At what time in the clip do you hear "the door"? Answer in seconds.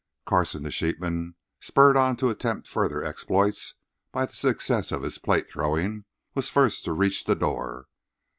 7.25-7.85